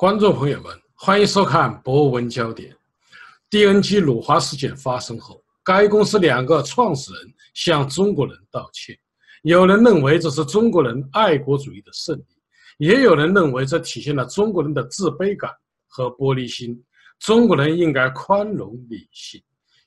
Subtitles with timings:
[0.00, 2.74] 观众朋友们，欢迎收看《博文焦点》。
[3.50, 8.96] DNG 辱华事件发生后，该公司两个创始人向中国人道歉。
[9.42, 12.24] 有人认为这是中国人爱国主义的胜利，
[12.78, 15.50] 也有人认为这体现了中国人的自卑感
[15.86, 16.82] 和玻璃心。
[17.18, 19.38] 中国人应该宽容理性。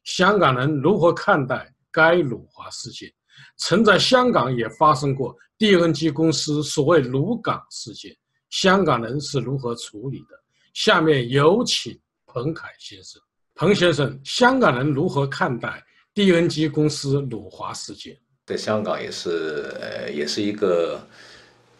[0.03, 3.11] 香港人如何看待该辱华事件？
[3.57, 8.15] 曾在香港也发生过 DNG 公司所谓辱港事件，
[8.53, 10.39] 香港人是如何处理的？
[10.75, 13.19] 下面有请彭凯先生。
[13.55, 18.15] 彭先生，香港人如何看待 DNG 公司辱华事件？
[18.45, 21.01] 在香港也是，呃，也是一个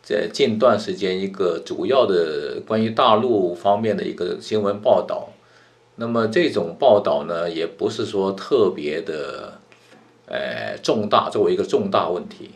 [0.02, 5.30] 在近段时间一个主要的关于大陆方面的一个新闻报道。
[5.96, 9.60] 那么这种报道呢，也不是说特别的，
[10.26, 12.50] 呃，重大，作为一个重大问题。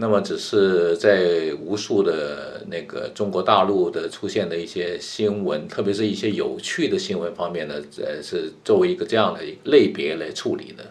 [0.00, 10.84] 那么只是在无数的那个中国大陆的出现的一些新闻，特别是一些有趣的新闻方面呢，呃，是作为一个这样的类别来处理的。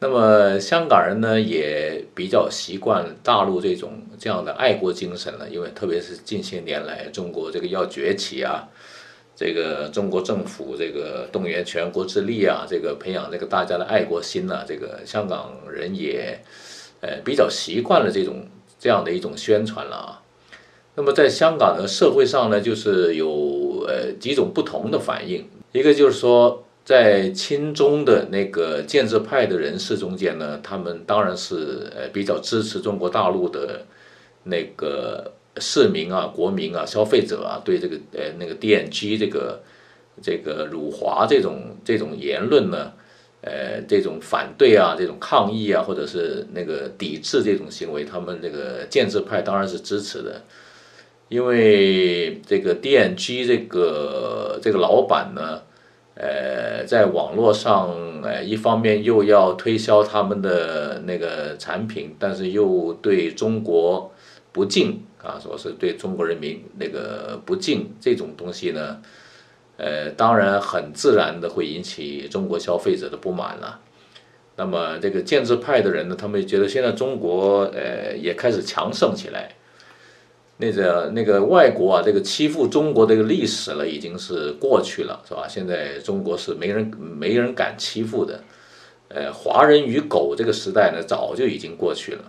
[0.00, 8.68] 那么香港人呢，也比较习惯大陆这种这样的爱国精神了，因为特别是近些年来，中国这个要崛起啊，
[9.34, 16.38] 这个中国政府这个动员全国之力啊，这个培养这个大家的爱国心呐，这个香港人也。
[17.00, 18.46] 呃，比较习惯了这种
[18.78, 20.22] 这样的一种宣传了啊。
[20.96, 25.46] 那么在香港的社会上呢，就是有呃几种不同的反应。
[25.70, 33.86] 一个就是说，在亲中的那个建制派的人士中间呢，他们当然是呃比较支持中国大陆的
[34.44, 39.60] 那个市民啊、国民啊、消费者啊，对这个呃那个 DNG 这个
[40.20, 42.92] 这个辱华这种这种言论呢。
[43.40, 50.42] 呃，这种反对啊，这种抗议啊，或者是那个抵制这种行为，他们这个建制派当然是支持的，
[51.28, 55.62] 因为这个 DNG 这个这个老板呢，
[56.16, 57.94] 呃，在网络上，
[58.24, 64.12] 呃，一方面又要推销他们的那个产品，但是又对中国
[64.50, 69.00] 不敬啊，说是对中国人民那个不敬这种东西呢。
[69.78, 73.80] 呃，当然很自然的会引起中国消费者的不满了。
[74.56, 79.54] 那么这个建制派的人呢，他们觉得现在中国呃也开始强盛起来，
[80.56, 85.46] 那个那个外国啊，这个欺负中国这个历史了已经是过去了，是吧？
[85.48, 88.42] 现在中国是没人没人敢欺负的，
[89.10, 92.24] 呃，华人与狗这个时代呢早就已经过去了。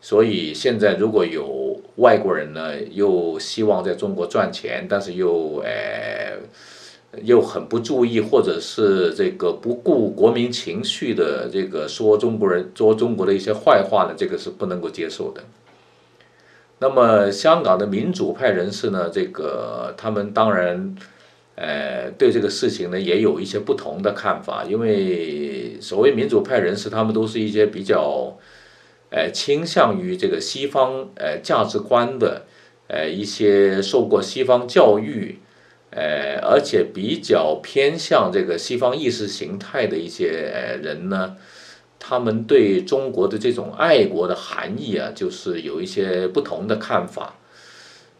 [0.00, 6.38] 所以现在如果有外国人呢，又希望在中国赚钱，但是又呃。
[7.22, 15.42] 又很不注意，或者是这个不顾国民情绪的这个说中国人说中国的一些坏话呢，这个是不能够接受的。
[16.80, 20.94] 那么香港的民主派人士呢，这个他们当然，
[21.56, 28.36] 呃，对这个事情呢也有一些不同的看法，因为所谓民主派人士，他们都是一些比较，
[29.10, 32.42] 呃，倾向于这个西方呃价值观的，
[32.86, 35.38] 呃，一些受过西方教育。
[35.90, 40.28] 呃，而且比较偏向这个西方意识形态的一些
[40.82, 41.36] 人呢，
[41.98, 47.36] 他们对中国的这种爱国的含义啊，就是有一些不同的看法。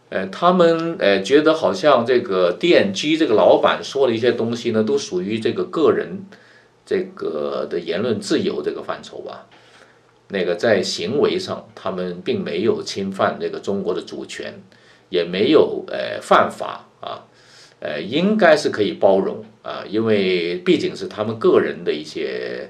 [0.09, 6.25] 呃，他们呃觉得好像这个电机这个老板说的一些东西呢，都属于这个个人
[6.87, 9.47] 这个的言论自由这个范畴吧。
[10.29, 14.55] 那个在行为上，他们并没有侵犯这个中国的主权，
[15.11, 17.28] 也没有呃犯法啊。
[17.81, 22.69] 呃，应该是可以包容啊，因为毕竟是他们个人的一些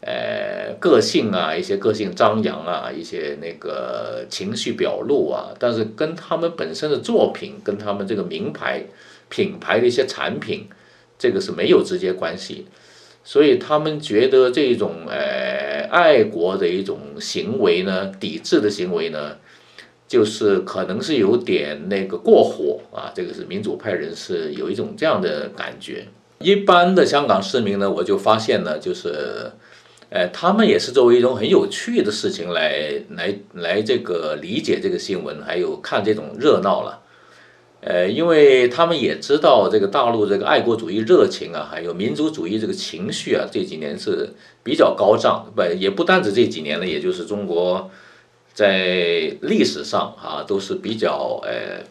[0.00, 8.84] 呃个性啊，一些个性张扬啊，一些那个情绪表露啊，但是跟他们本身的作品，跟他们这个名牌
[9.28, 10.68] 品牌的一些产品，
[11.18, 12.66] 这个是没有直接关系，
[13.24, 19.36] 所以他们觉得这种呃爱国的一种行为呢，抵制的行为呢。
[20.06, 26.06] 就是可能是有点那个过火啊，这个是民主派人士有一种这样的感觉。
[26.40, 29.50] 一般的香港市民呢，我就发现呢，就是，
[30.10, 37.00] 呃，他们也是作为一种很有趣的事情来来来这个理解这个新闻，还有看这种热闹了。
[37.80, 47.90] 呃，因为他们也知道这个大陆这个爱国主义热情啊，还有民族主义这个情绪啊，这几年是比较高涨，不也不单止这几年了，也就是中国。
[48.54, 51.84] 在历史上啊，都是比较呃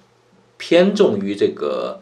[0.58, 2.00] 偏重于这个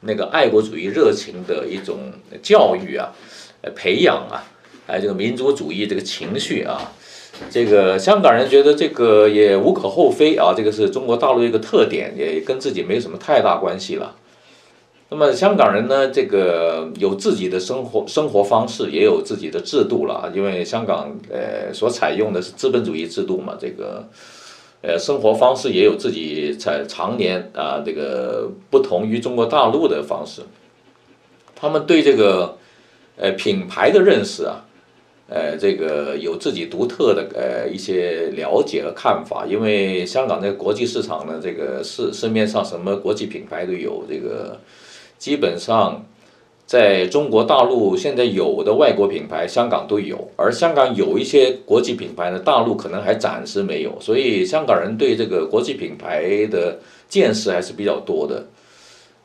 [0.00, 2.12] 那个爱国主义热情的一种
[2.42, 3.14] 教育啊，
[3.60, 4.42] 呃培养啊，
[4.88, 6.92] 还有这个民族主义这个情绪啊，
[7.48, 14.16] 这个香港人觉得这个也无可厚非啊，这个是中国大陆一个特点，也跟自己没什么太大关系了。
[15.12, 24.08] 那么香港人呢，这个有自己的生活生活方式，也有自己的制度了，因为香港呃所采用的是资本主义制度嘛，这个
[24.80, 30.40] 呃生活方式也有自己在常年啊这个不同于中国大陆的方式。
[31.54, 32.56] 他们对这个
[33.18, 34.64] 呃品牌的认识啊。
[35.28, 44.60] 呃，这个有自己独特的呃一些了解和看法，因为香港的国际市场呢，这个市市面上什么国际品牌都有，这个
[45.22, 46.04] 基本上
[46.66, 58.46] 在中国大陆现在有的外国品牌，香港都有，而香港有一些国际品牌呢，大陆可能还暂时没有，所以香港人对这个国际品牌的见识还是比较多的。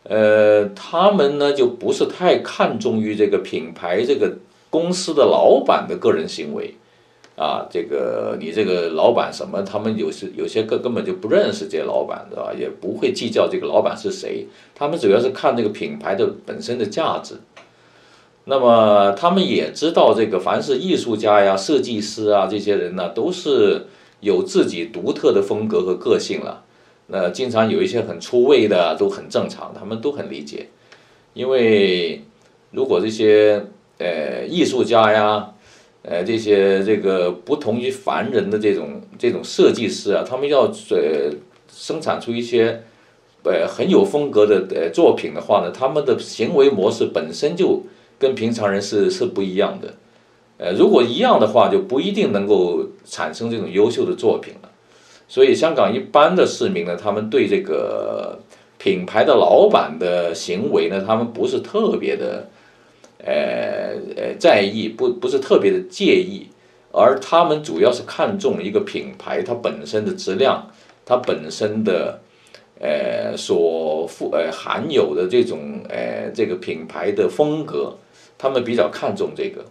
[0.04, 4.38] 呃，他们呢就不是太看重于这个品牌这个。
[4.70, 6.76] 公司的老板的个人行为，
[7.38, 12.52] 啊，这个你这个老板什么，他们有时有些根根本就不认识这些老板，对吧？
[12.52, 17.36] 也不会计较这个老板是谁，他们主要是看这个品牌的本身的价值。
[18.46, 23.86] 那么他们也知道，这个凡是艺术家呀、设计师啊这些人呢，都是
[24.22, 26.64] 有自己独特的风格和个性了。
[27.06, 30.70] 那经常有一些很出位的，都很正常，他们都很理解。
[31.36, 32.24] 因为
[32.72, 33.64] 如果这些。
[34.00, 35.56] 呃，艺术家呀，
[36.10, 41.30] 呃，这些这个不同于凡人的这种这种设计师啊，他们要呃
[41.70, 42.82] 生产出一些
[43.44, 47.84] 呃很有风格的呃作品的话呢，他们的行为模式本身就
[48.18, 49.96] 跟平常人是是不一样的。
[50.58, 54.70] 呃，如果一样的话，就不一定能够产生这种优秀的作品了。
[55.28, 58.40] 所以，香港一般的市民呢，他们对这个
[58.78, 62.48] 品牌的老板的行为呢，他们不是特别的。
[63.24, 66.48] 呃呃，在意不不是特别的介意，
[66.92, 70.72] 而他们主要是看重一个品牌它本身的质量，
[71.06, 72.20] 它本身的
[72.80, 77.98] 呃所富呃含有的这种呃这个品牌的风格，
[78.38, 79.66] 他们比较看重这个。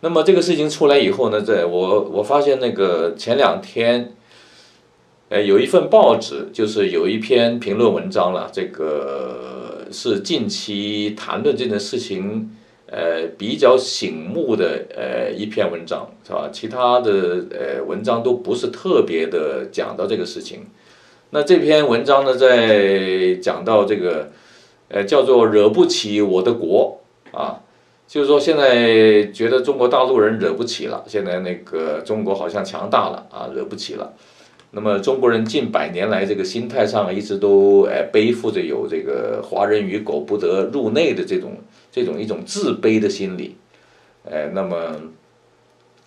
[0.00, 4.14] 那么这个事情出来以后呢，在我我发现那个前两天，
[5.32, 9.50] 呃有一份报纸就是有一篇评论文章了，这个。
[9.94, 12.50] 是近期谈论这件事情，
[12.86, 16.48] 呃，比较醒目的呃一篇文章，是吧？
[16.50, 20.60] 其他的呃文章都不是特别的讲到这个事情。
[21.28, 24.30] 那这篇文章呢，在讲到这个，
[24.88, 27.02] 呃，叫做“惹不起我的国”
[27.32, 27.60] 啊，
[28.08, 34.14] 就是说现在觉得中国大陆人惹不起了，现在那个中国好像强大了啊，惹不起了。
[34.74, 41.58] 那么中国人近百年来这个心态上一直都呃背负着有这个华人与狗不得入内的这种
[41.90, 43.54] 这种一种自卑的心理，
[44.24, 44.96] 呃，那么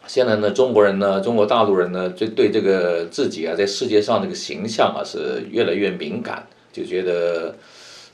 [0.07, 7.55] 现在呢，中国人呢，中国大陆人呢，就对这个自己啊在世界上这个形象啊是越来越敏感，就觉得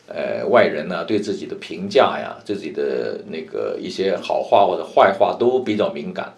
[0.08, 6.34] 呃外人呢对自己的评价呀，自己的那个一些好话或者坏话都比较敏感。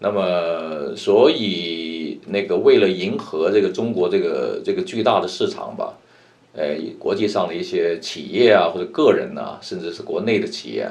[0.00, 5.98] 那么，所以那个为了迎合这个中国这个这个巨大的市场吧，
[6.52, 10.88] 呃，国际上的一些企业啊或者个人呐，甚至是国内的企业，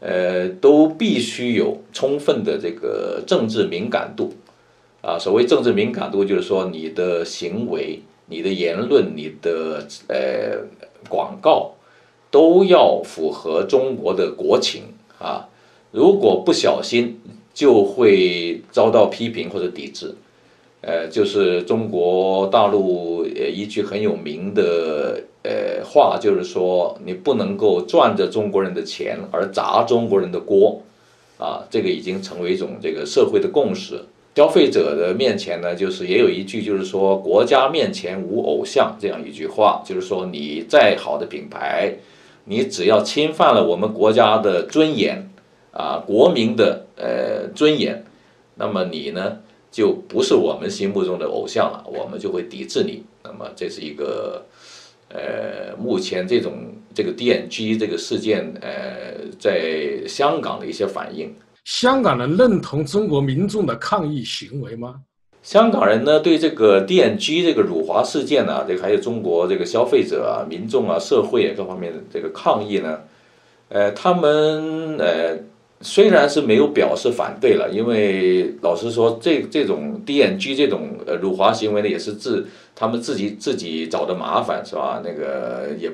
[0.00, 4.32] 呃，都必须有充分的这个政治敏感度，
[5.00, 10.58] 啊，所谓政治敏感度，就是说你的行为、你的言论、你的呃
[11.08, 11.74] 广告，
[12.30, 14.82] 都要符合中国的国情
[15.18, 15.48] 啊，
[15.90, 17.20] 如果不小心。
[17.54, 20.14] 就会遭到批评或者抵制，
[20.82, 30.82] 呃，就是中国大陆呃一句很有名的呃话，就是说你不能够赚着中国人的钱而砸中国人的锅，
[31.38, 34.00] 啊，这个已经成为一种这个社会的共识。
[34.34, 41.94] 消费者的面前呢，就是也有一句就是说国家面前无偶像这样一句话，就是说你再好的品牌，
[42.46, 45.28] 你只要侵犯了我们国家的尊严。
[45.74, 48.04] 啊，国民的呃尊严，
[48.56, 49.38] 那么你呢
[49.72, 53.02] 就不是我们心目中的偶像了，我们就会抵制你。
[53.24, 54.44] 那么这是一个
[55.08, 56.52] 呃，目前这种
[56.94, 61.34] 这个 DNG 这个事件呃，在香港的一些反应。
[61.64, 64.96] 香港人认同中国民众的抗议行为吗？
[65.42, 73.00] 香港人呢对这个 DNG 这个辱华事件呢，这个还有中国这个消费者啊、民众啊、社会啊各方面的这个抗议呢，
[73.70, 75.38] 呃，他们呃。
[75.82, 85.02] 虽然是没有表示反对了，因为老实说，这这种 DNG 这种呃辱华行为呢，也是自他们自己自己找的麻烦，是吧？
[85.04, 85.90] 那个也，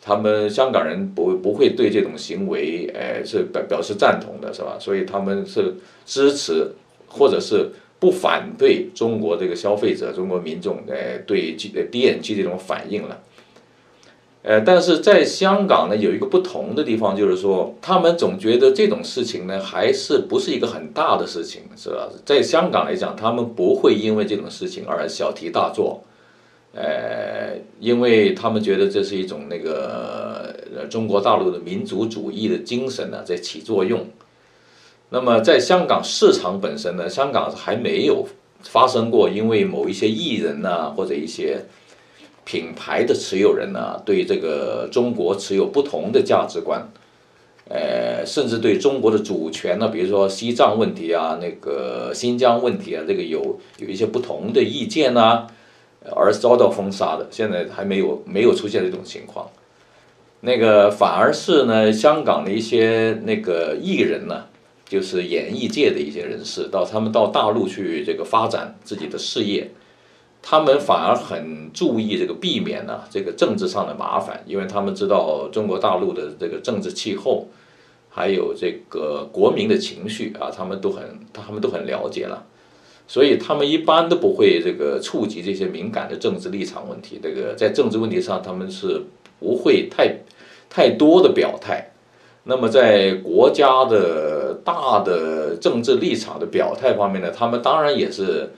[0.00, 4.76] 他们香港人不不会对这种行为，呃，是表表示赞同的，是吧？
[4.80, 5.74] 所以他们是
[6.06, 6.72] 支持
[7.06, 13.20] 或者是不反对中国这个消费者、中国民众呃对 DNG 这种反应了。
[14.40, 22.08] 呃，但是在香港呢，有一个不同的地方，就是说，他们总觉得这种事情呢，还是不是一个很大的事情，是吧？
[22.24, 26.04] 在香港来讲，他们不会因为这种事情而小题大做，
[26.72, 34.06] 呃，因为他们觉得这是一种那个呃中国大陆的民族主义的精神呢在起作用。
[35.10, 38.24] 那么在香港市场本身呢，香港还没有
[38.62, 41.64] 发生过因为某一些艺人呐或者一些。
[42.48, 46.82] 品牌的持有人呢，对这个中国持有不同的价值观，
[47.68, 55.46] 呃，甚至对中国的主权呢，比如说西藏问题啊，那个新疆问题啊，这个有有一些不同的意见呐，
[56.16, 59.46] 而遭到封杀的，现在还没有没有出现这种情况。
[60.40, 64.46] 那个反而是呢，香港的一些那个艺人呢，
[64.88, 69.70] 就是演艺界的一些人士，到他们到大陆去这个发展自己的事业。
[70.40, 77.48] 他们反而很注意这个避免呢这个政治上的麻烦，因为他们知道中国大陆的这个政治气候，
[78.08, 82.46] 还有这个国民的情绪啊，他们都很他们都很了解了，
[83.06, 87.20] 所以他们一般都不会这个触及这些敏感的政治立场问题。
[87.22, 89.02] 这个在政治问题上，他们是
[89.40, 90.20] 不会太
[90.70, 91.90] 太多的表态。
[92.44, 98.50] 那么在国家的大的政治立场的表态方面呢，他们当然也是。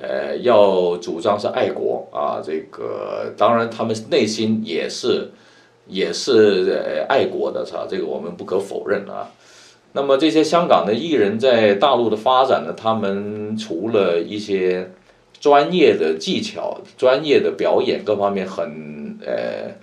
[0.00, 5.30] 呃，要主张是爱国啊，这个当然他们内心也是
[5.86, 7.86] 也是呃爱国的，是吧？
[7.86, 9.28] 这个我们不可否认啊。
[9.92, 14.90] 那么这些香港的艺人，在大陆的发展呢，他们除了一些
[15.38, 19.74] 专业的技巧、专业的表演各方面很呃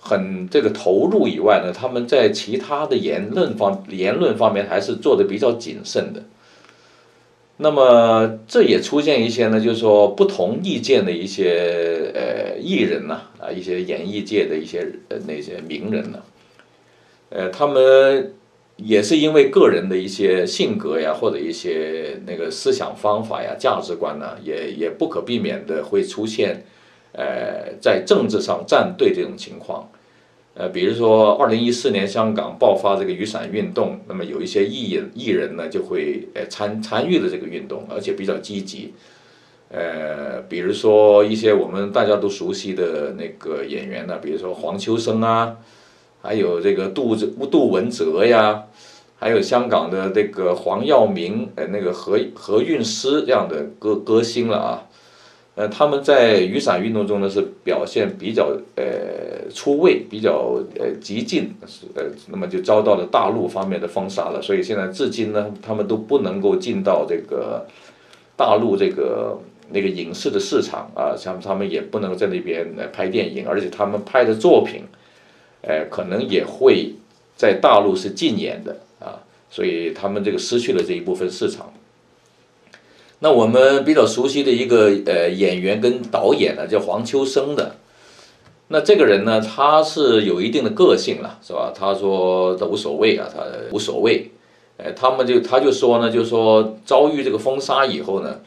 [0.00, 6.20] 很这个投入以外呢，他们在其他的言论方言论方面还是做的比较谨慎的。
[7.64, 16.18] 那么这也出现一些呢，就是说不同意见的一些呃艺人呐，啊一些演艺界的一些呃那些名人呢，
[17.30, 18.34] 呃他们
[18.76, 26.66] 也是因为个人的一些性格呀，或者一些那个思想方法呀、价值观呢，也也不可避免的会出现，
[27.12, 29.88] 呃在政治上站队这种情况。
[30.56, 38.94] 呃，比如说，二零一四年香港爆发这个雨伞运动，那么有一些艺人艺人呢就会呃参参与了这个运动，而且比较积极。
[39.68, 45.56] 呃，比如说一些我们大家都熟悉的那个演员呢，比如说黄秋生啊，
[46.22, 48.66] 还有这个杜杜文泽呀，
[49.18, 54.86] 还有香港的这个黄耀明，呃，那个何何韵诗这样的歌歌星了啊。
[55.56, 64.42] 呃，他们在雨伞运动中呢是表现比较呃出位，比较呃激进，是呃，那么就遭到了大陆方面的封杀了。
[64.42, 67.64] 所以现在至今呢，他们都不能够进到这个
[68.36, 69.38] 大陆这个
[69.70, 74.82] 那个影视的市场啊，像他们也不能在那边拍电影，而且他们拍的作品，
[75.62, 76.92] 呃，可能也会
[77.36, 81.72] 在大陆是禁演的啊，所以他们这个失去了这一部分市场。
[83.24, 87.76] 那我们比较熟悉的一个呃演员跟导演呢，叫黄秋生的。
[88.68, 91.72] 那这个人呢，他是有一定的个性了，是吧？
[91.74, 94.30] 他说他无所谓啊，他无所谓。
[94.76, 98.40] 呃，他们就他就说呢，就说遭遇这个封杀以后呢，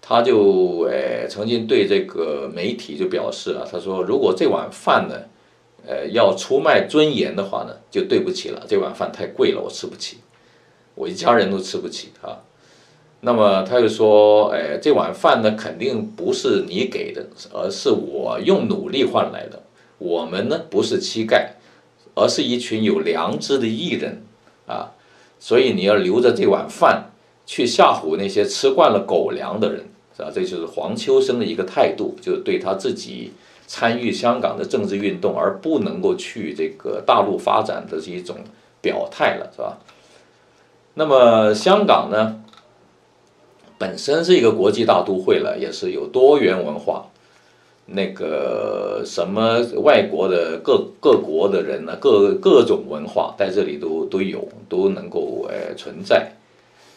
[0.00, 5.16] 他就呃曾经对这个媒体就表示啊，他说如果这碗饭呢，
[5.86, 10.16] 呃要出卖尊严的话呢，就对不起了，这碗饭太贵了，我吃不起，
[10.94, 12.40] 我一家人都吃不起啊。
[13.20, 19.60] 那么他就说，哎，这碗饭呢，肯定不是你给的，而是我用努力换来的。
[19.98, 21.48] 我们呢，不是乞丐，
[22.14, 24.22] 而是一群有良知的艺人
[24.68, 24.92] 啊。
[25.40, 27.10] 所以你要留着这碗饭，
[27.44, 30.30] 去吓唬那些吃惯了狗粮的人，是吧？
[30.32, 33.32] 这就是黄秋生的一个态度，就是对他自己
[33.66, 38.36] 参与香港的政治运动而不能够去这个大陆发展的是一种
[38.80, 39.78] 表态了，是吧？
[40.94, 42.44] 那么香港呢？
[43.78, 47.06] 本身是一个国际大都会了，也是有多元文化，
[47.86, 56.32] 那个什么外国的各各国的人呢，各各种文化在这里都都有，都能够呃存在，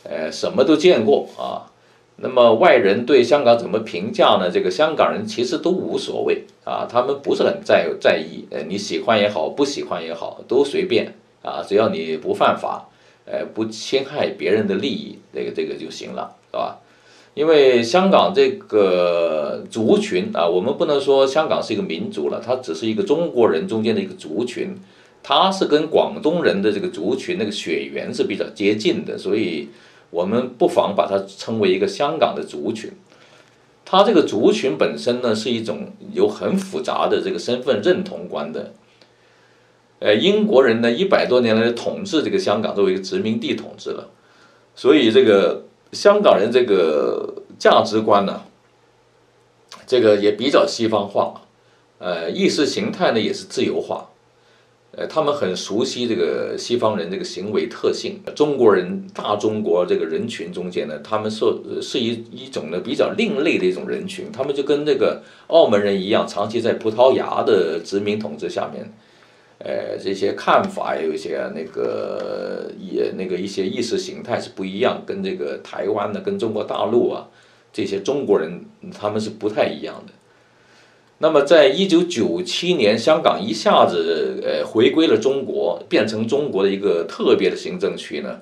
[0.04, 1.70] 呃什么都见过啊。
[2.18, 4.50] 那么外人对香港怎么评价呢？
[4.52, 12.90] 这个香港人其实都无所谓啊，他们不是很在在意，呃你喜欢也好，不喜欢也好，都随便啊，只要你不犯法，
[13.26, 16.36] 呃不侵害别人的利益，这个这个就行了。
[16.52, 16.80] 是吧？
[17.34, 24.76] 因为香港这个族群啊，我们不能说香港是一个民族了，它只是一个中国人中间的一个族群，
[25.24, 29.70] 它是跟广东人的这个族群那个血缘是比较接近的，所以
[30.10, 32.92] 我们不妨把它称为一个香港的族群。
[33.86, 38.74] 它这个族群本身呢，是一种有很复杂的这个身份认同观的。
[40.00, 44.10] 呃，英国人呢一百多年来统治这个香港作为一个殖民地统治了，
[44.76, 48.42] 所以这个香港人这个价值观呢，
[49.86, 51.42] 这个也比较西方化，
[52.00, 54.08] 呃，意识形态呢也是自由化。
[54.94, 61.46] 呃，他们很熟悉这个西方人这个行为特性，中国人大中国这个人群中间呢，他们是
[61.82, 68.94] 是一一种呢比较另类的一种人群，他们就跟这个澳门人一样，长期在葡萄牙的殖民统治下面，
[69.64, 77.28] 呃，这些看法有一些那个也那个一些意识形态是不一样，跟这个台湾的跟中国大陆啊
[77.72, 80.14] 这些中国人他们是不太一样的。
[81.20, 88.42] 那么，在一九九七年，香港一下子呃回归了中国，变成中国的一个特别的行政区呢，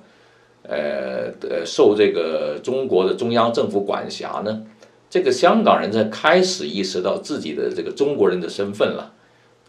[0.64, 4.64] 呃呃，受这个中国的中央政府管辖呢，
[5.10, 9.12] 这个香港人在开始意识到自己的这个中国人的身份了，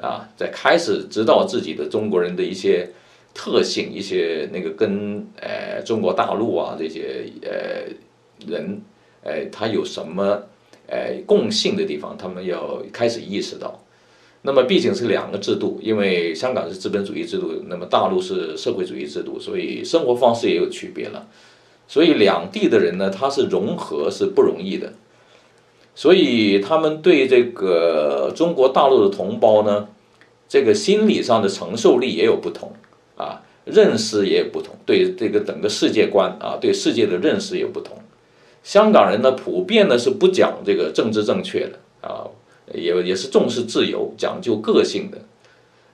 [0.00, 2.90] 啊，在开始知道自己的中国人的一些
[3.34, 7.92] 特性，一些那个跟呃中国大陆啊这些呃
[8.46, 8.80] 人，
[9.22, 10.42] 呃他有什么。
[10.92, 13.80] 呃，共性的地方，他们要开始意识到。
[14.42, 21.28] 那么，毕竟是两个制度，因为香港是资本主义制度，那么大陆是社会主义制度，所以生活方式也有区别了。
[21.86, 24.92] 所以两地的人呢，他是融合是不容易的。
[26.00, 29.86] 所以他们对这个中国大陆的同胞呢，
[30.48, 32.72] 这个心理上的承受力也有不同
[33.18, 37.98] 啊，认识也有不同，对这个整个世界观啊，对世界的认识也不同。
[38.62, 42.24] 香港人呢，普遍呢是不讲这个政治正确的啊，
[42.72, 45.18] 也也是重视自由、讲究个性的。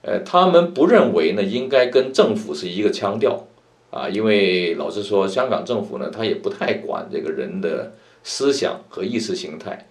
[0.03, 3.45] 呃，他们不认为呢应该跟政府是一个腔调
[3.91, 7.91] 啊，因为老实说，香港政府呢他也不太管这个人的
[8.23, 9.85] 思想和意识形态，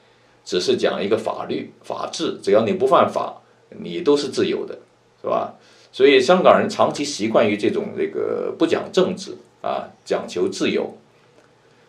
[0.46, 3.42] 只是讲一个法律、法治，只要你不犯法，
[3.80, 4.78] 你都是自由的，
[5.20, 5.54] 是吧？
[5.92, 10.96] 所以香港人长期习惯于这种这个不讲政治啊，讲求自由。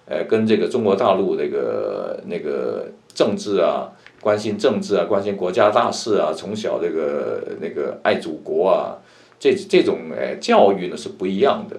[0.10, 3.92] 呃，跟这个中国大陆这个那个政治啊，
[4.22, 8.96] 关心政治啊，关心国家大事啊，从小这个那个爱祖国啊，
[9.38, 11.76] 这这种呃教育呢是不一样的。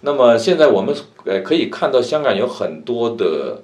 [0.00, 0.96] 那么现在我们
[1.26, 3.62] 呃可以看到，香港有很多的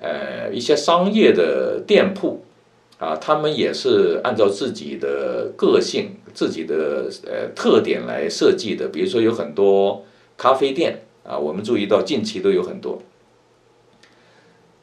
[0.00, 2.42] 呃一些商业的店铺
[2.98, 8.88] 啊，他们也是按照自己的个性、自己的呃特点来设计的。
[8.88, 10.04] 比如说有很多
[10.36, 13.00] 咖啡店啊，我们注意到近期都有很多。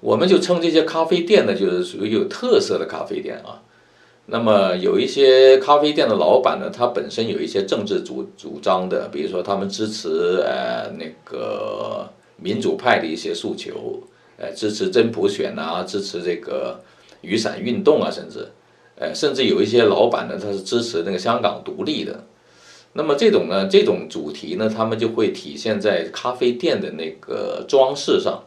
[0.02, 3.62] 我们就称这些咖啡店呢，就是属于有特色的咖啡店啊。
[4.28, 14.02] 那么有一些咖啡店的老板呢，他本身有一些政治主主张的，比如说他们支持呃那个民主派的一些诉求，
[14.38, 16.82] 呃支持真普选啊，支持这个
[17.22, 18.48] 雨伞运动啊，甚至，
[18.98, 22.24] 呃甚至有一些老板呢，他是支持那个香港独立的。
[22.94, 28.44] 那么这种呢，这种主题呢，他们就会体现在咖啡店的那个装饰上。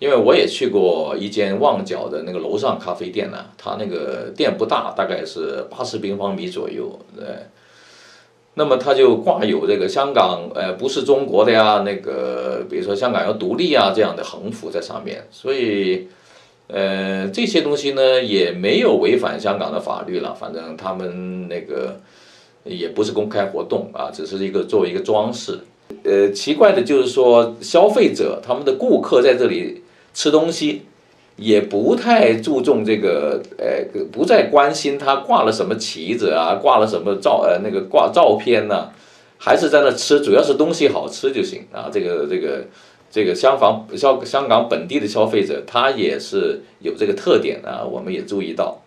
[0.00, 7.26] 因为我也去过一间旺角的那个楼上咖啡店呢，它那个店不大，大概是八十平方米左右，对。
[8.58, 16.08] 那么它就挂有这个香港，呃，不是中国的呀，那个比如说香港要独立啊这样的横幅在上面，所以，
[16.66, 21.98] 呃，这些东西呢也没有违反香港的法律了，反正他们那个
[22.64, 25.60] 也不是公开活动啊，只是一个作为一个装饰。
[26.04, 29.84] 呃，奇怪的就是说消费者他们的顾客在这里。
[30.14, 30.82] 吃东西
[31.38, 38.90] 也不太注重这个，呃，不再关心他挂了什么旗子啊，挂了什么照，呃，那个挂照片呢，
[39.38, 41.88] 还是在那吃，主要是东西好吃就行啊。
[41.92, 42.64] 这个这个
[43.08, 48.82] 这个香港消香港本地的消费者，他也是有这个特点啊，我们也注意到。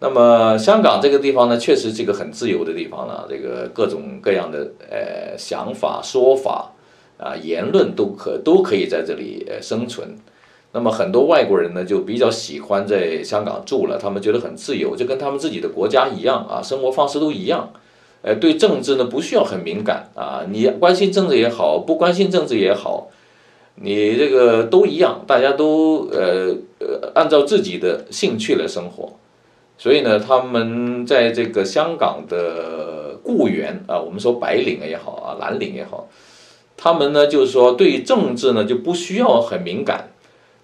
[0.00, 6.72] 那么香港这个地方呢，确实是一个很自由的地方了，这个各种各样的呃想法说法。
[7.18, 10.16] 啊，言论都可都可以在这里呃生存，
[10.72, 17.72] 那么很多外国人呢就比较喜欢在香港住了，他们觉得很自由，就跟他们自己的国家一样啊，生活方式都一样，
[18.20, 23.08] 呃，对政治呢不需要很敏感啊，你关心政治也好，不关心政治也好，
[23.76, 29.14] 你这个都一样，大家都呃呃按照自己的兴趣来生活，
[29.78, 36.08] 所以呢，他们在这个香港的雇员啊，我们说白领也好啊，蓝领也好。
[36.76, 40.10] 他们呢，就是说，对政治呢，就不需要很敏感。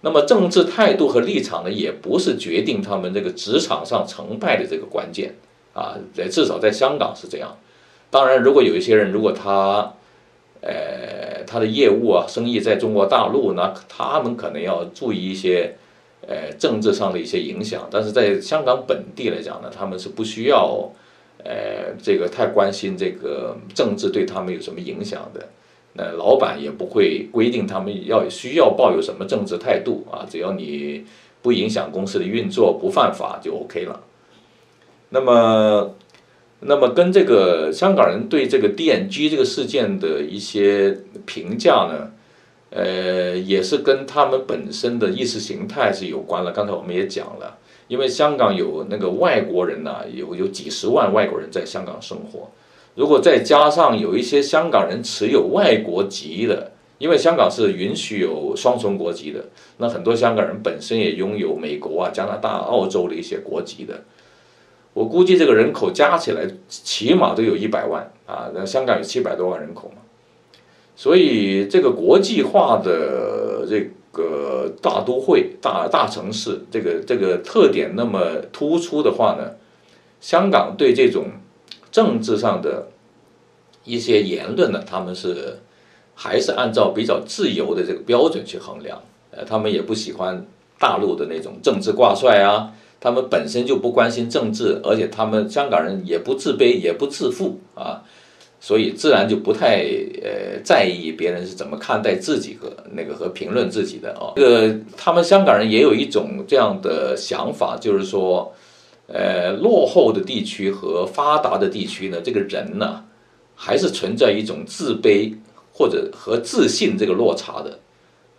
[0.04, 5.34] 那么，政治态度和立场呢，也不是决定他们这个职场上成败的这个关键
[5.72, 5.96] 啊。
[6.12, 7.56] 在至少在香港是这样。
[8.10, 9.94] 当然，如果有一些人，如果他，
[10.60, 15.74] 呃，他的业务啊，生意在中国大陆，那他们可能要注意一些，
[16.28, 17.88] 呃，政治上的一些影响。
[17.90, 20.86] 但是在香港本地来讲呢，他们是不需要，
[21.42, 25.48] 呃，这个太关心这个政治对他们有什么影响的。
[25.94, 31.04] 那老板也不会规定他们要需要抱有什么政治态度啊，只要你
[31.42, 34.00] 不影响公司的运作，不犯法就 OK 了。
[35.11, 35.94] 那么。
[36.66, 42.11] 那么跟这个香港人对这个 DNG 这个事件的一些评价呢，
[42.70, 46.52] 呃，也是跟他们本身的意识形态是有关了。
[46.52, 52.50] 刚才我们也讲了，因为香港有那个外国人呐，有有几十万外国人在香港生活，
[52.94, 59.44] 如果再加上有一些香港人持有外国籍的，因为香港是允许有双重国籍的，
[59.78, 64.02] 那很多香港人本身也拥有美国啊、加拿大、澳洲的一些国籍的。
[64.92, 68.48] 我估计这个人口加起来起码都有一百万啊！
[68.54, 69.96] 那香港有七百多万人口嘛，
[70.94, 79.57] 所以这个国际化的这个大都会、大大城市，这个这个特点那么突出的话呢，
[80.20, 81.24] 香港对这种
[81.94, 82.88] 政治上的
[83.85, 85.57] 一些言论呢，他们是
[86.16, 90.44] 还是按照比较自由的这个标准去衡量，呃，他们也不喜欢
[90.76, 92.72] 大陆的那种政治挂帅啊。
[92.98, 98.02] 他们本身就不关心政治，而且他们香港人也不自卑，也不自负啊，
[98.59, 99.85] 所以自然就不太
[100.20, 104.33] 呃在意别人是怎么看待自己和那个和评论自己的哦。
[104.35, 108.52] 这个他们香港人也有一种这样的想法，就是说，
[109.06, 113.04] 呃，落后的地区和发达的地区呢，这个人呢，
[113.54, 115.34] 还是存在一种自卑
[115.72, 117.78] 或者和自信这个落差的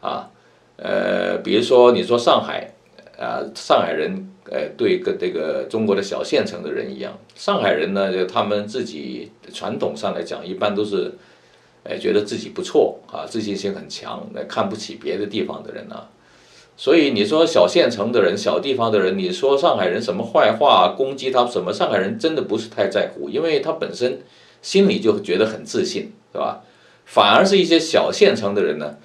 [0.02, 0.30] 啊。
[0.78, 2.74] 呃，比如说你说上海
[3.18, 4.32] 啊，上海人。
[4.48, 11.12] 呃，对，跟这个中国的小县城的人一样，上海人呢，就他们自己传统上来讲，一般都是，
[11.84, 16.08] 哎，觉得自己不错啊，自信心很强，那看不起别的地方的人啊。
[16.78, 24.22] 所以你说小县城的人、小地方的人，你说上海人什么坏话，攻击他什么，上海人真的不是太在乎，因为他本身
[24.62, 26.64] 心里就觉得很自信，是吧？
[27.06, 28.98] 反而是一些小县城的人呢，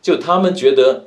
[0.00, 1.06] 就他们觉得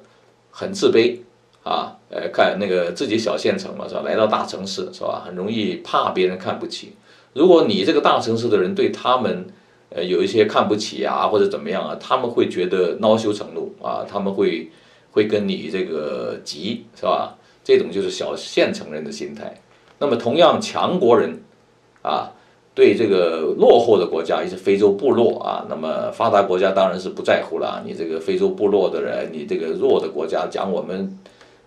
[0.52, 1.20] 很自卑。
[1.66, 4.04] 啊，呃，看那个自己小县城嘛，是吧？
[4.06, 5.24] 来到大城市，是吧？
[5.26, 6.94] 很容易怕别人看不起。
[7.34, 9.48] 如果你这个大城市的人对他们，
[9.90, 14.70] 呃，有一些看不起啊，或者怎么样啊，他们会觉得恼羞成怒啊，他们会
[15.16, 17.38] 会跟你这个急，是吧？
[17.64, 19.62] 这种就是小县城人的心态。
[19.98, 21.40] 那么同样，强国人
[22.02, 22.34] 啊，
[22.74, 27.82] 对这个落后的国家，一些非洲部落啊，那么发达国家当然是不在乎了。
[27.86, 31.18] 你这个非洲部落的人，你这个弱的国家讲我们。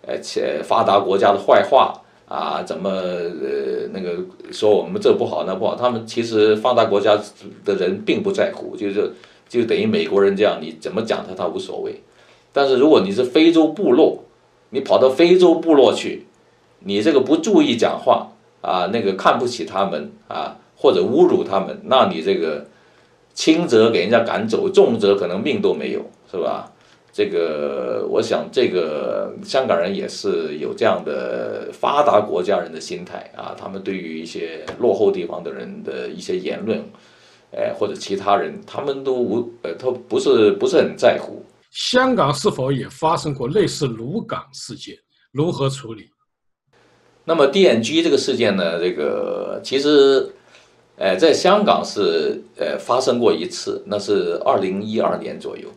[0.07, 1.93] 而且发达国家的坏话
[2.27, 4.17] 啊，怎么呃那个
[4.51, 5.75] 说我们这不好那不好？
[5.75, 7.19] 他们其实发达国家
[7.63, 9.13] 的人并不在乎，就是
[9.51, 12.01] 就等于美国人这样，你怎么讲他他无所谓。
[12.53, 14.25] 但是如果你是非洲部落，
[14.71, 16.27] 你跑到非洲部落去，
[16.81, 18.29] 你这个不注意讲话
[18.61, 22.67] 啊，那个看不起他们啊，或者侮辱他们，那你这个
[23.35, 26.73] 轻则给人家赶走，重则可能命都没有，是吧？
[27.11, 33.57] 这个，我想，这个香港人也是有这样的发达国家人的心态啊。
[33.59, 36.79] 他们对于一些落后地方的人的一些言论，
[37.51, 41.43] 呃，或者其他人，他们都无呃，他不是不是很在乎。
[41.71, 44.97] 香港是否也发生过类似卢港事件？
[45.31, 46.09] 如何处理？
[47.25, 48.81] 那么 DNG 这个事件呢？
[48.81, 50.31] 这个其实，
[50.97, 55.69] 呃，在香港是呃发生过一次，那是二零一二年左右。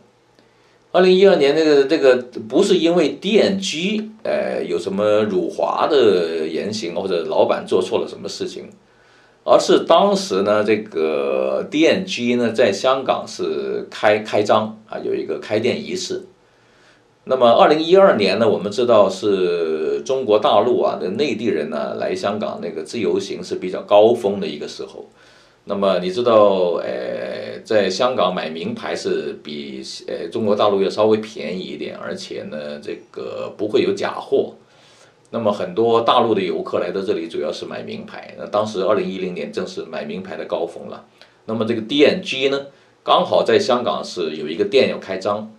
[0.93, 8.69] 二零一二年，那个这个不是因为 DNG，呃，有什么辱华的言行，或者老板做错了什么事情，
[9.43, 16.23] 而是当时呢，这个 DNG 呢在香港是开开张啊，有一个开店仪式。
[17.23, 25.05] 那么二零一二年呢，我们知道是中国大陆啊的内地人呢来香港那个自由行是比较高峰的一个时候。
[25.65, 34.55] 那么你知道，呃，在香港买名牌是比呃中国大陆要稍微便宜一点，而且呢，这个不会有假货。
[35.33, 38.35] 那么很多大陆的游客来到这里，主要是买名牌。
[38.37, 41.05] 那当时二零一零年正是买名牌的高峰了。
[41.45, 42.67] 那么这个 DNG 呢，
[43.03, 45.51] 刚好在香港是有一个店要开张，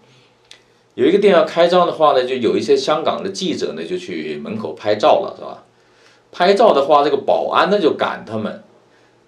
[0.94, 5.64] 有一个店要开张的话呢，就有一些香港的记者呢就去门口拍照了，是吧？
[6.30, 8.62] 拍照的话，这个保安呢就赶他们。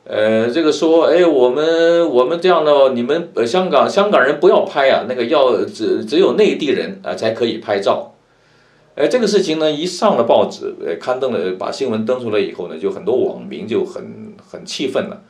[0.04, 8.13] 呃，这个说，哎，我们我们这样的，你们香港香港人不要拍啊，那个要只只有内地人啊才可以拍照。
[8.96, 15.20] 哎，这个事情呢，一上了报纸，呃，刊登了，把新闻登出来以后呢，就很多网民就很很气愤了，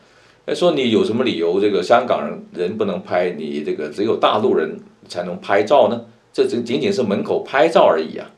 [0.55, 6.05] 说你有什么理由这个香港人人不能拍，你这个只有大陆人才能拍照呢？
[6.31, 8.31] 这这仅仅是门口拍照而已啊。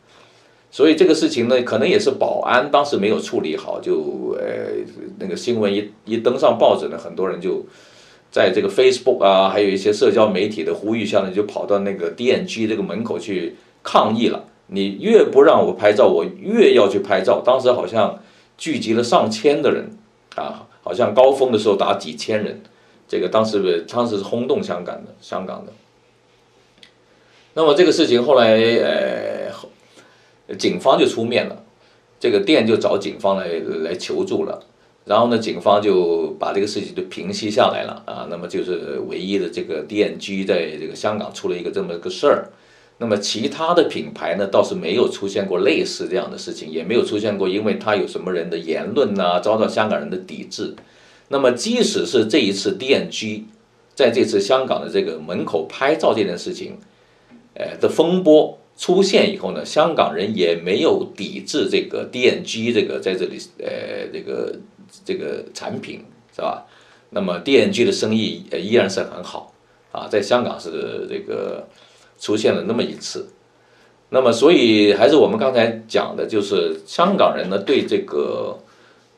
[0.70, 4.46] 所以这个事情呢，可能也是保安当时没有处理好，就呃
[5.18, 7.66] 那个新闻一一登上报纸呢，很多人就
[8.30, 14.44] 在这个 Facebook 啊，还有一些社交媒体的呼吁下呢，就跑到那个 DNG 这个门口去抗议了。
[14.68, 17.40] 你越不让我拍照，我越要去拍照。
[17.44, 18.20] 当时好像
[18.58, 19.90] 聚集了上千的人
[20.34, 22.60] 啊，好像高峰的时候达几千人。
[23.08, 25.72] 这个当时当时是轰动香港的，香港的。
[27.54, 28.56] 那么这个事情后来
[30.48, 31.62] 呃，警方就出面了，
[32.18, 33.46] 这个店就找警方来
[33.84, 34.60] 来求助了。
[35.04, 38.26] 然后呢，警方就把这个事情就平息下来了啊。
[38.28, 42.50] 那么就是唯一的这个店居在这个香港出了一个这么个事儿。
[42.98, 50.74] 那么其他的品牌呢，倒是没有出现过类似这样的事情，也没有出现过，因为他有什么人的言论呐，遭到香港人的抵制。
[51.28, 53.42] 那么即使是这一次 DNG
[53.94, 56.78] 在这次香港的这个门口拍照这件事情，
[57.52, 64.58] 呃的风波出现以后呢，香港人也没有抵制这个 DNG 这个在这里呃这个
[65.04, 66.02] 这个产品
[66.34, 66.64] 是吧？
[67.10, 69.52] 那么 DNG 的生意呃依然是很好
[69.92, 71.68] 啊，在香港是这个。
[72.18, 73.28] 出现了那么一次，
[74.10, 78.58] 那么所以还是我们刚才讲的，就是香港人呢对这个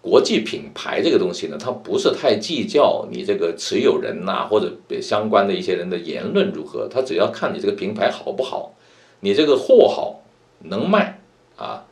[0.00, 8.74] 国际品牌这个东西呢，他不是太计较你这个持有人呐或者相关的一些人的言论如何，他只要看你这个品牌好不好，
[9.20, 10.22] 你这个货好
[10.60, 11.20] 能卖
[11.56, 11.84] 啊，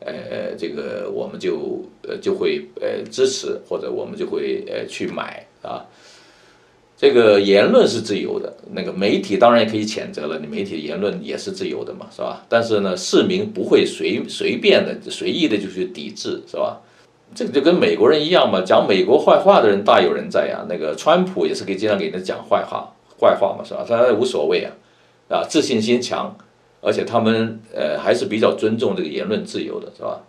[0.00, 5.84] 呃，这个我们就呃就会呃支持或者我们就会呃去买啊。
[6.96, 12.46] 这个言论是自由的，那个媒体当然也可以谴责了，你媒体的言论也是自由的嘛，是吧？
[12.48, 16.80] 但是呢，市民不会随随便的、随意的就去抵制，是吧？
[17.34, 20.64] 这个就跟美国人一样嘛，讲美国坏话的人大有人在呀。
[20.68, 23.84] 那个川普也是可以经常给人讲坏话、坏话嘛，是吧？
[23.86, 24.70] 他无所谓啊，
[25.28, 26.32] 啊，自信心强，
[26.80, 30.20] 而且他们呃还是比较尊重这个言论自由的，是吧？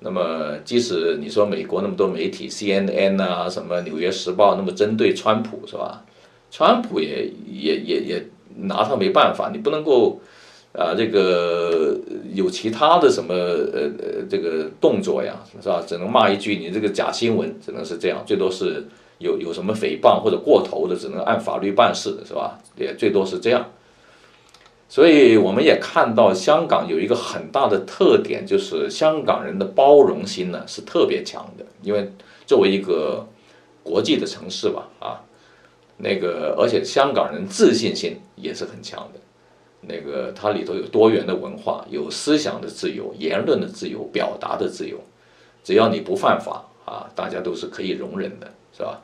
[0.00, 6.04] 那么，即使你说美国那么多媒体，CNN 啊，什么《纽约时报》那么针对川普，是吧？
[6.50, 10.20] 川普也也也也拿他没办法，你不能够
[10.72, 11.98] 啊，这个
[12.34, 15.82] 有其他的什么呃呃这个动作呀，是吧？
[15.86, 18.86] 只能骂一句你这个假新闻，只能是这样，最多是
[19.18, 22.58] 有有什么诽谤或者过头的，只能按法律办事，是吧？
[22.76, 23.66] 也最多是这样。
[24.88, 31.64] 所以我们也看到，香港有一个很大的特点，就是香港人的包容心呢是特别强的。
[31.82, 32.12] 因为
[32.46, 33.26] 作为一个
[33.82, 35.20] 国际的城市吧，啊，
[35.96, 39.20] 那个而且香港人自信心也是很强的。
[39.80, 44.98] 那个它里头有多元的文化，有思想的自由、言论的自由、表达的自由，
[45.64, 49.02] 只要你不犯法啊，大家都是可以容忍的，是吧？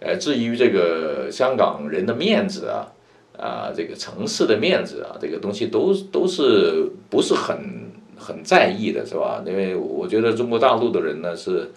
[0.00, 2.91] 呃，至于这个香港人的面子啊。
[3.38, 9.42] 啊，这个城市的面子啊，这个东西都都是不是很很在意的，是吧？
[9.46, 11.70] 因为我觉得中国大陆的人呢，是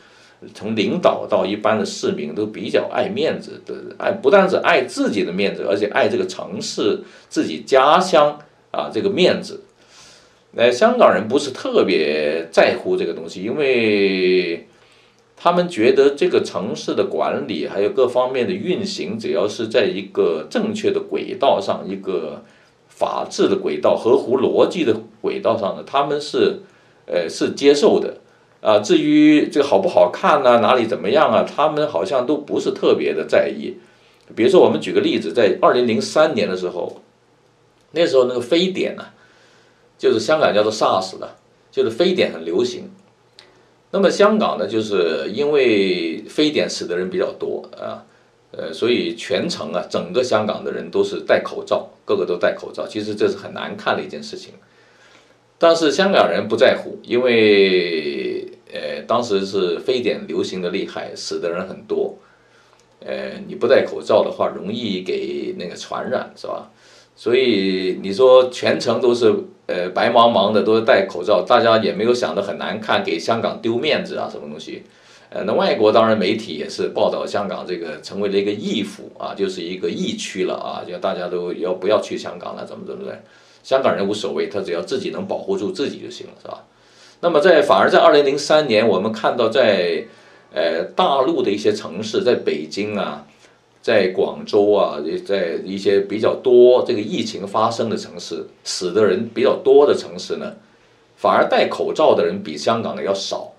[0.53, 8.37] 从领导到一般的市民都比较爱面子的，爱不但是爱自己的面子，而且爱这个城市、自己家乡
[8.71, 9.61] 啊这个面子。
[10.55, 14.67] 呃，香港人不是特别在乎这个东西，因为。
[15.37, 22.43] 他们觉得这个城市的管理还有各方面的运行，只要是在一个正确的轨道上，一个
[22.87, 26.59] 法治的轨道、合乎逻辑的轨道上呢，他们是，
[27.05, 28.17] 呃，是接受的。
[28.61, 33.77] 啊，至于这个好不好看呢，哪里怎么样啊，他们好像都不是特别的在意。
[34.35, 37.03] 比如说，我们举个例子，在二零零三年的时候，
[37.91, 39.05] 那时候那个非典呢，
[39.99, 41.35] 就是香港叫做 SARS 的，
[41.69, 42.89] 就是非典很流行。
[43.95, 48.03] 那么香港呢，就是因为非典死的人比较多啊，
[48.51, 52.85] 呃，所以全程啊，整个香港的人都是戴口罩，个个都戴口罩。
[52.85, 54.55] 其实这是很难看的一件事情，
[55.57, 62.17] 但是香港人不在乎，因为呃，当时是非典流行的厉害，死的人很多，
[62.99, 66.69] 呃，你不戴口罩的话，容易给那个传染，是吧？
[67.15, 69.33] 所以你说全程都是
[69.67, 74.83] 呃白茫茫的，都是戴口罩，大家也没有想得很难看，给香港丢面子啊，什么东西？
[75.29, 83.23] 呃，那外国当然媒体也是报道香港这个成为了一个疫府啊，就是一个疫区了啊，就大家都要不要去香港了，怎么怎么的？
[83.63, 86.63] 香港人无所谓，他只要自己能保护住自己就行了，是吧？
[87.21, 90.03] 那么在反而在二零零三年，我们看到在
[90.53, 93.25] 呃大陆的一些城市，在北京啊。
[93.85, 100.53] 在广州啊，在一些比较多这个疫情发生的城市，死的人比较多的城市呢，
[101.15, 103.51] 反而戴口罩的人比香港的要少。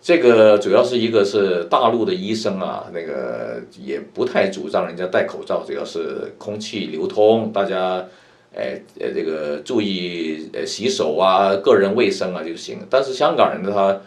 [0.00, 8.06] 这个主要是一个是大陆的医生啊，那个也不太主张人家戴口罩，主要是空气流通，大家，
[8.54, 12.78] 哎呃这个注意呃洗手啊，个人卫生啊就行。
[12.88, 14.00] 但是香港人呢，他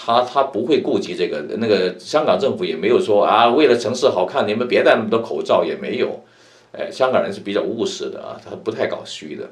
[0.00, 6.22] 他他不会顾及这个，那个香港政府也没有说啊，为了城市好看，你们别戴那么多口罩，也没有。
[6.70, 9.48] 哎，香港人是比较务实的啊，他不太搞虚的。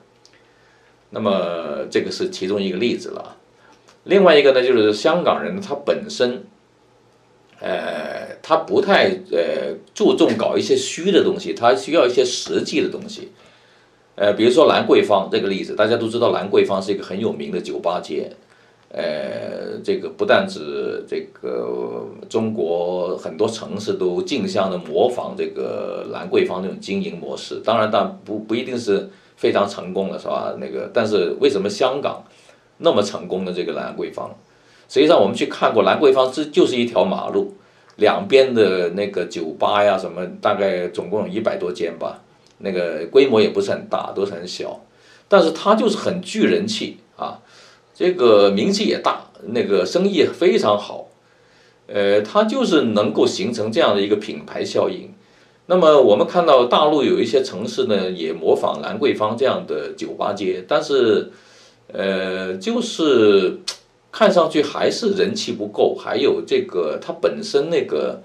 [1.10, 3.36] 那么这个是其中一个例子了。
[4.04, 6.44] 另外一个呢，就是香港人他本身，
[7.58, 13.32] 呃，他不太呃注重搞一些虚的东西，他需要一些实际的东西。
[14.14, 18.30] 呃，比如说兰桂坊这个例子，大家都知道兰桂坊是一个很有名的酒吧街。
[18.98, 29.06] 呃，这个不但指这个中国很多城市都竞相的模仿这个兰桂坊这种经营模式，当然，但不不一定是
[29.36, 30.56] 非常成功的，是吧？
[30.58, 32.24] 那个，但是为什么香港
[32.78, 34.34] 那么成功的这个兰桂坊？
[34.88, 37.52] 实际上，我们去看过兰桂坊，这就是一条马路，
[37.96, 42.22] 两边的那个酒吧呀，什么大概总共有一百多间吧，
[42.60, 44.80] 那个规模也不是很大，都是很小，
[45.28, 46.96] 但是它就是很聚人气。
[47.98, 51.08] 这个名气也大，那个生意非常好，
[51.86, 55.14] 呃，它就是能够形成这样的一个品牌效应。
[55.64, 61.32] 那么我们看到大陆有一些城市呢，也模仿兰桂坊这样的酒吧街，但是，
[61.90, 63.60] 呃，就是
[64.12, 68.20] 看上去还是人气不够，还有这个它本身那个，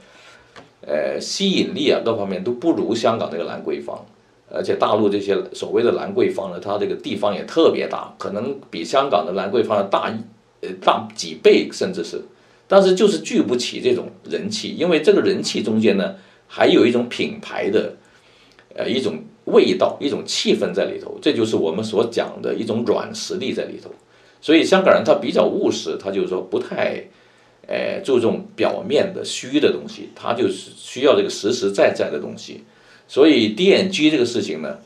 [0.85, 4.05] 呃，吸引力啊，各方面都不如香港那个兰桂坊。
[4.53, 10.13] 而且大陆这些所谓的兰桂坊呢，它这个地方也特别大，可能比香港的兰桂坊大，
[10.61, 12.21] 呃，大几倍甚至是，
[12.67, 16.15] 但是就是聚不起这种人气，因为这个人气中间呢，
[16.47, 17.93] 还有一种品牌的，
[18.75, 23.89] 呃，一种味道，一种气氛在里头，这就是我们所讲的一种软实力在里头。
[24.41, 27.01] 所以香港人他比较务实，他就是说不太，
[27.67, 32.63] 呃，注重表面的虚的东西，他就是需要这个实实在在的东西。
[33.11, 34.77] 所以 N G 这个事情呢，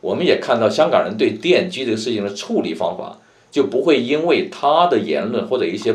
[0.00, 3.18] 我们也看到香港人对 N G 这个事情的处理方法，
[3.50, 5.90] 就不会因为他的言论或者一些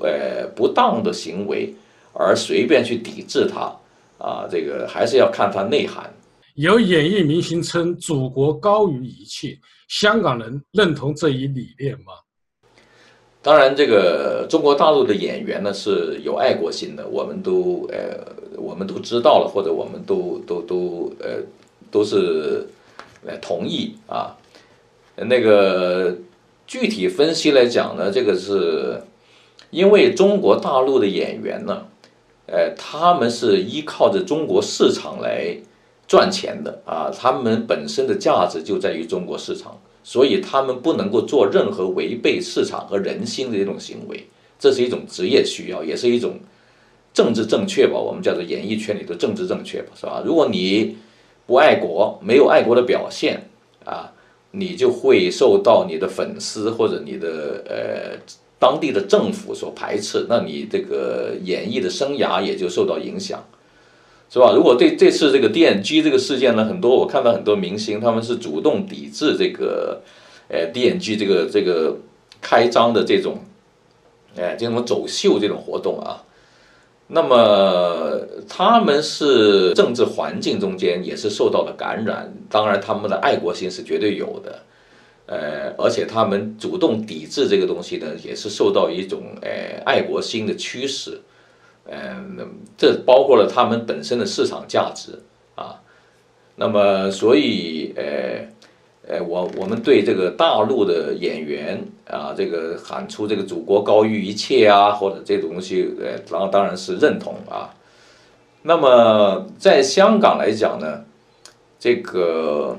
[0.00, 1.74] 呃不当的行为
[2.14, 3.70] 而随便去抵制他
[4.16, 6.10] 啊，这个还是要看他内涵。
[6.54, 12.14] 有演艺明星称“祖国高于一切”，香港人认同这一理念吗？
[13.42, 18.24] 当然，这个中国大陆的演员呢是有爱国心的，我们都呃
[18.56, 21.42] 我们都知道了，或者我们都都都呃
[21.90, 22.66] 都是
[23.24, 24.36] 呃同意啊。
[25.16, 26.16] 那个
[26.66, 29.02] 具体分析来讲呢，这个是
[29.70, 31.86] 因为中国大陆的演员呢，
[32.46, 35.56] 呃他们是依靠着中国市场来
[36.08, 39.78] 赚钱的啊，他们本身的价值就在于中国市场。
[40.08, 44.24] 所以他们不能够做任何违背市场和人心的这种行为，
[44.56, 46.38] 这是一种职业需要，也是一种
[47.16, 47.94] 政治正确吧？
[47.98, 50.22] 我们叫做演艺圈里的政治正确吧，是吧？
[50.22, 50.98] 如果你
[51.46, 53.48] 不爱国，没有爱国的表现
[53.86, 54.12] 啊，
[54.50, 58.18] 你就会受到你的粉丝或者你的呃
[58.58, 63.42] 当地的政府所排斥，那你这个演艺的生涯也就受到影响。
[64.28, 64.52] 是吧？
[64.52, 70.02] 如果对这次这个 DNG 这个事件呢，很多我看到很多明星他们是主动抵制这个，
[70.48, 71.96] 呃，DNG 这个这个
[72.42, 73.38] 开张的这种，
[74.36, 76.24] 哎，这种走秀这种活动啊，
[77.08, 84.62] 那么他们是政治环境中间也是受到了感染，当然他们的爱国心是绝对有的，
[85.26, 91.20] 呃，而且他们主动抵制这个东西呢，也是受到一种呃爱国心的驱使。
[91.88, 95.20] 嗯，这包括了他们本身的市场价值
[95.54, 95.80] 啊。
[96.58, 98.48] 那么，所以，呃，
[99.08, 107.74] 哎，我我们对这个大陆的演员啊，这个喊出这个“祖国高于一切”啊，或者这种东西，呃，当当然是认同啊。
[108.62, 111.04] 那么，在香港来讲呢，
[111.78, 112.76] 这个。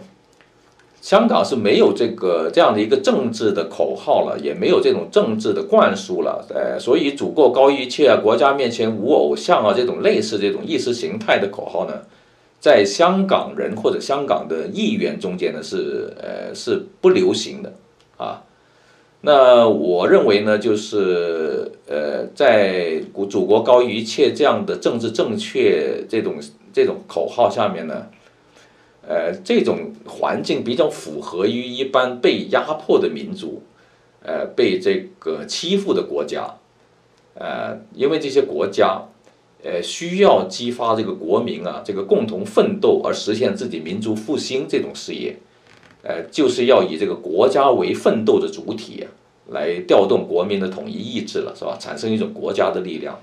[0.99, 11.93] 香港是没有这个这样的一个政治的口号了，也没有这种政治的灌输了，呃，所以“祖国高于一切”啊，“国家面前无偶像”啊，这种类似这种意识形态的口号呢，
[12.60, 17.74] 在香港人或者香港的议员中间呢是呃是不流行的
[18.18, 18.43] 啊。
[19.22, 26.36] 那我认为呢，就是呃，在“祖国高于一切”这样的政治正确这种
[26.72, 28.08] 这种口号下面呢。
[29.10, 33.64] 呃，这种环境比较符合于一般被压迫的民族，
[34.22, 36.55] 呃，被这个欺负的国家，
[37.36, 39.01] 呃，因为这些国家，
[39.64, 45.36] 呃，需要激发这个国民啊，这个共同奋斗而实现自己民族复兴这种事业，
[46.03, 49.05] 呃，就是要以这个国家为奋斗的主体，
[49.49, 51.76] 来调动国民的统一意志了，是吧？
[51.80, 53.20] 产生一种国家的力量，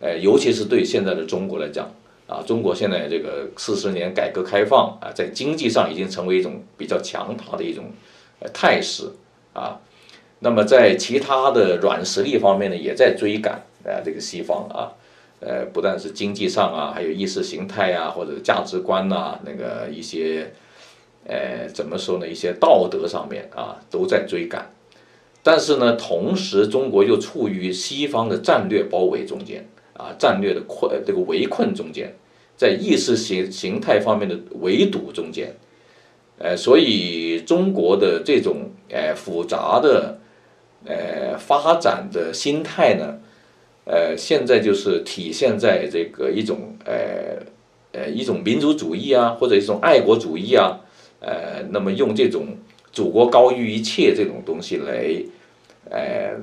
[0.00, 1.90] 呃，尤其是对现在的中国来讲，
[2.26, 7.84] 啊，中国现在这个四十年改革开放啊，在经济上已经成为一种比较强大的一种
[8.40, 9.10] 呃态势
[9.52, 9.80] 啊。
[10.40, 14.92] 那么在其他的软实力方面呢，也在追赶啊，这个西方啊，
[15.40, 20.52] 呃，不但是经济上啊，还有意识形态啊，或者价值观呐，那个一些，
[21.26, 22.26] 呃，怎么说呢？
[22.26, 24.70] 一些道德上面啊，都在追赶。
[25.42, 32.12] 但是呢，同时中国又处于西方的战略包围中间啊，战略的困这个围困中间，
[32.56, 35.54] 在意识形形态方面的围堵中间，
[36.38, 40.18] 呃，所以中国的这种呃复杂的
[40.84, 43.18] 呃发展的心态呢，
[43.88, 47.40] 呃，现在就是体现在这个一种呃
[47.92, 50.78] 呃一种民族主义啊，或者一种爱国主义啊，
[51.20, 52.58] 呃，那么用这种
[52.92, 55.08] 祖国高于一切这种东西来。
[55.90, 56.34] 呃，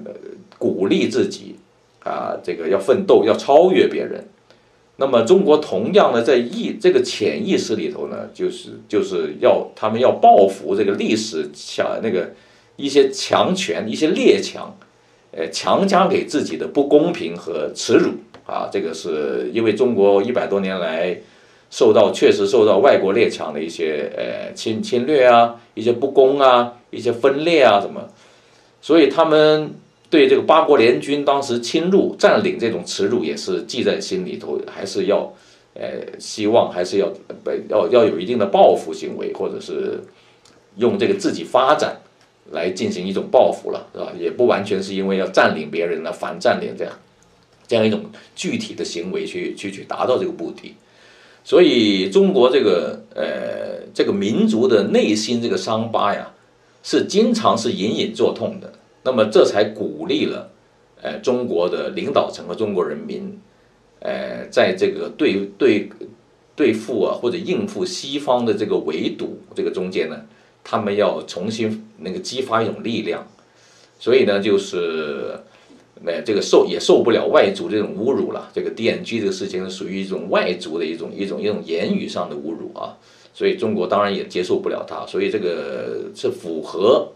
[0.58, 1.56] 鼓励自己
[2.04, 4.26] 啊，这个要奋斗，要超越别人。
[4.96, 12.32] 那么，中国同样呢，在意这个潜意识里头呢，就是就是要他们要报复这个历史强那个
[12.76, 14.76] 一些强权、一些列强，
[15.36, 18.12] 呃，强加给自己的不公平和耻辱
[18.46, 18.70] 啊。
[18.72, 21.18] 这个是因为中国一百多年来
[21.70, 28.08] 受到确实受到外国列强的一些呃侵侵略啊，一些不公啊，一些分裂啊什么。
[28.82, 29.74] 所以他们
[30.10, 35.34] 对这个八国联军当时侵入占领这种耻辱也是记在心里头，还是要，
[35.74, 37.12] 呃，希望还是要
[37.68, 40.00] 要要有一定的报复行为，或者是
[40.78, 42.00] 用这个自己发展
[42.52, 44.12] 来进行一种报复了，是吧？
[44.20, 46.94] 也不完全是因为要占领别人呢，反占领这样
[47.68, 50.76] 这样一种具体的行为去去去达到这个目的。
[51.44, 56.32] 所以中国这个呃这个民族的内心这个伤疤呀。
[56.88, 58.72] 是经常是隐隐作痛的，
[59.02, 60.52] 那么这才鼓励了，
[61.02, 63.40] 呃，中国的领导层和中国人民，
[64.02, 65.90] 呃，在这个对对
[66.56, 70.22] 对付啊或者应付西方的这个围堵这个中间呢，
[70.64, 73.26] 他们要重新那个激发一种力量，
[74.00, 75.40] 所以呢，就是，
[76.06, 82.98] 呃，这个受也受不了外族这种侮辱了，这个 DNG 这个事情是属于一种外族的一种一种一种言语上的侮辱啊。
[83.34, 87.10] 所以中国当然也接受不了它，所以这个是符合，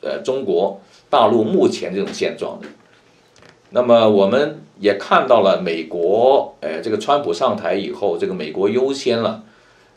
[0.00, 2.68] 呃，中国大陆目前这种现状的。
[3.70, 9.42] 那么我们也看到了美国，呃，这个川普上台以后，这个美国优先了，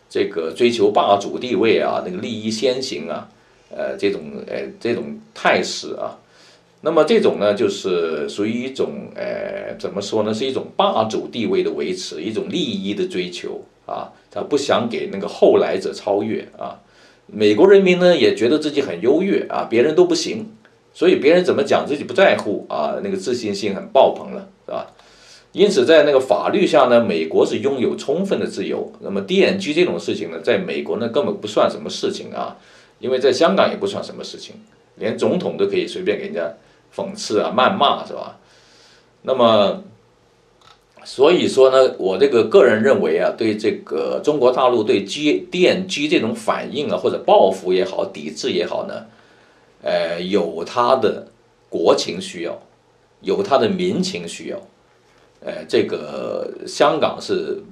[0.10, 3.30] 这个追求霸主地位啊，那个利益先行啊，
[3.70, 6.18] 呃，这种呃这种态势啊，
[6.82, 13.64] 那么这种呢，就是属于一种呃怎么说呢，是一种霸主地位的维持，一种利益的追求。
[13.90, 16.80] 啊，他不想给那个后来者超越啊，
[17.26, 20.46] 美国人民呢也觉得自己很优越啊，别人都不行，
[20.94, 24.86] 所以别人怎么讲自己不在乎啊，那个自信心很爆棚了，是吧？
[25.54, 28.92] 因此在那个法律下呢，美国是拥有充分的自由。
[29.02, 32.58] 那么 DNG 这种事情呢，在美国呢根本不算什么事情啊，
[33.00, 34.56] 因为在香港也不算什么事情，
[34.96, 36.54] 连总统都可以随便给人家
[36.96, 38.38] 讽刺啊、谩骂，是吧？
[39.24, 39.84] 那么。
[41.06, 49.06] 所以说呢，我这个个人认为啊，对这个中国大陆对 G DNG 这种反应啊，或者报复也好，抵制也好呢，
[49.82, 51.26] 呃，有它的
[51.70, 52.62] 国情需要，
[53.22, 54.62] 有它的民情需要，
[55.40, 57.64] 呃，这个香港是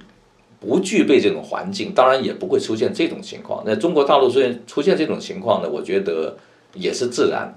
[0.60, 3.62] 不具备这种环境，当然也不会出现这种情况。
[3.66, 6.36] 那中国大陆虽然出现这种情况呢，我觉得
[6.74, 7.56] 也是自然。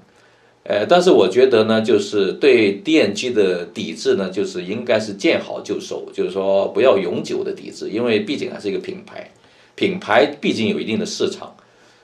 [0.64, 9.32] 呃，但是我觉得呢，就是对电机的抵制呢，就是应该是见好就收，就是说不要永久的抵制，因为毕竟还是一个品牌，
[9.74, 11.56] 品牌毕竟有一定的市场，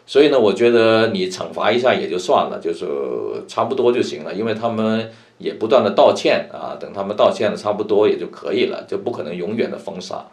[0.07, 2.83] 所以呢，我觉得你惩罚一下也就算了，就是
[3.47, 10.25] 差不多就行了，因为他们也不断的道歉啊，等他们道歉的差不多也就可以了，就不可能永远的封杀，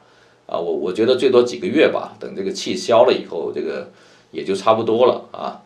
[0.47, 3.91] 啊，我我觉得最多几个月吧，等这个气消了以后，这个
[4.31, 5.63] 也就差不多了啊。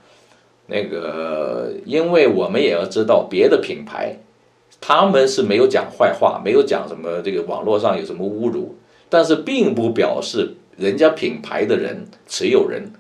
[0.66, 4.18] 那个，因为我们也要知道，别的品牌，
[4.81, 8.76] 他们是没有讲坏话，没有讲什么这个网络上有什么侮辱，
[9.09, 12.93] 但是并不表示人家品牌的人持有人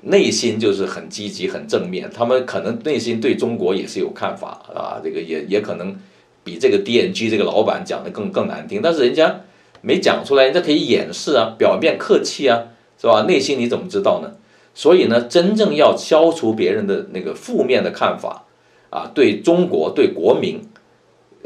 [0.00, 5.94] 内心就是很积极、很正面，他们可能内心对中国也是有看法啊，这个也也可能
[6.42, 9.42] 比这个 DNG 这个老板讲的更更难听，但是人家
[9.82, 12.64] 没讲出来，人家可以掩饰啊，表面客气啊，
[13.00, 13.22] 是吧？
[13.26, 14.32] 内心你怎么知道呢？
[14.74, 18.44] 所以呢，真正要消除别人的那个负面的看法，
[18.90, 20.60] 啊，对中国、对国民，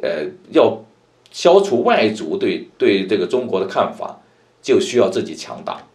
[0.03, 0.85] 呃，要
[1.31, 4.21] 消除外族对对这个中国的看法，
[4.63, 5.87] 就需要自己强大。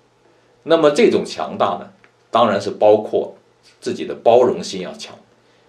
[0.63, 1.89] 那么这种强大呢，
[2.31, 3.35] 当然是包括
[3.79, 5.15] 自己的包容心要强，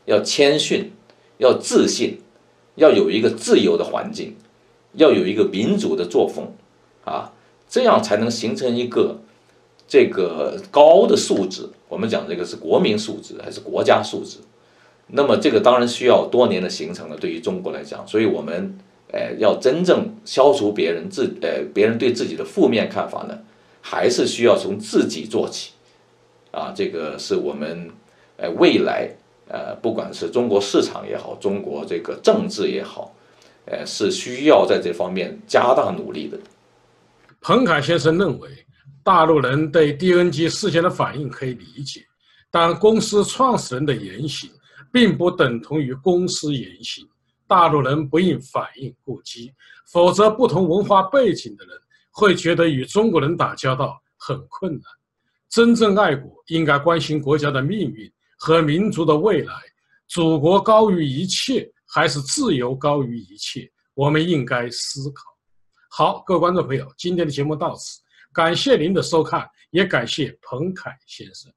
[0.06, 0.90] 要谦逊，
[1.38, 2.18] 要自信，
[2.76, 4.36] 要有一个自由的环境，
[4.94, 6.52] 要有一个民主的作风，
[7.05, 7.32] 啊，
[7.68, 9.18] 这样才能形成一个
[9.88, 11.68] 这个高的素质。
[11.88, 14.38] 我们讲这个是国民素质还是国家素质？
[15.09, 17.16] 那么这个当然需要多年的形成了。
[17.16, 18.78] 对于中国来讲，所以我们
[19.12, 23.36] 呃要真正消除别人自呃别人对自己的负面看法呢，
[23.80, 25.72] 还是需要从自己做起。
[26.53, 27.90] 啊，这个是我们
[28.36, 29.11] 呃未来
[29.48, 33.12] 呃不管是中国市场也好，中国这个政治也好，
[33.66, 36.38] 呃是需要在这方面加大努力的。
[37.41, 38.49] 彭凯先生认为，
[39.03, 42.05] 大陆人对 DNG 事件的反应可以理解，
[42.51, 44.51] 但公司创始人的言行。
[44.93, 47.09] 并不等同于公司言行，
[47.47, 49.53] 大陆人不应反应过激，
[49.86, 51.78] 否则不同文化背景的人
[52.11, 54.82] 会觉得与中国人打交道很困难。
[55.49, 59.55] 真正爱国应该关心国家的命运和民族的未来，
[60.09, 63.70] 祖国高于一切还是自由高于一切？
[63.95, 65.30] 我们应该思考。
[65.93, 68.01] 好，各位观众朋友，今天的节目到此，
[68.32, 71.53] 感谢您的收看，也感谢彭凯先生。